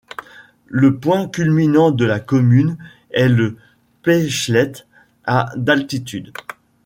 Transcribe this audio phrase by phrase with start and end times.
[0.65, 2.75] Le point culminant de la commune
[3.11, 3.55] est le
[4.01, 4.87] Pechleite
[5.25, 6.33] à d'altitude.